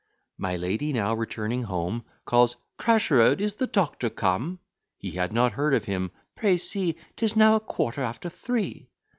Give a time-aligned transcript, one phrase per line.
[0.39, 4.57] My lady now returning home, Calls "Cracherode, is the Doctor come?"
[4.97, 8.89] He had not heard of him "Pray see, 'Tis now a quarter after three."